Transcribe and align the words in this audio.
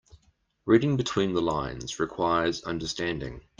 Reading 0.65 0.97
between 0.97 1.33
the 1.35 1.43
lines 1.43 1.99
requires 1.99 2.63
understanding. 2.63 3.41